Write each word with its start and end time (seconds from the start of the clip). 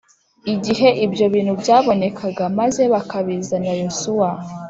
Igihe 0.53 0.89
ibyo 1.05 1.25
bintu 1.33 1.53
byabonekaga 1.61 2.43
maze 2.59 2.81
bakabizanira 2.93 3.75
Yosuwa 3.83 4.29